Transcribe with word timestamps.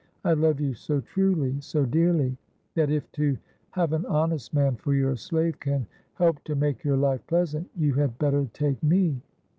I 0.25 0.33
love 0.33 0.59
you 0.59 0.73
so 0.73 0.99
truly, 0.99 1.59
so 1.61 1.85
dearly, 1.85 2.35
that, 2.73 2.89
if 2.89 3.11
to 3.11 3.37
have 3.69 3.93
an 3.93 4.03
honest 4.07 4.51
man 4.51 4.75
for 4.75 4.95
your 4.95 5.15
slave 5.15 5.59
can 5.59 5.85
help 6.15 6.43
to 6.45 6.55
make 6.55 6.83
your 6.83 6.97
life 6.97 7.21
pleasant, 7.27 7.69
you 7.77 7.93
had 7.93 8.17
better 8.17 8.47
take 8.51 8.81
me. 8.81 9.21